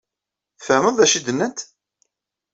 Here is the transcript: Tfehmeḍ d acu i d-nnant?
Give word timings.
Tfehmeḍ 0.59 0.93
d 0.97 1.01
acu 1.05 1.15
i 1.17 1.19
d-nnant? 1.25 1.59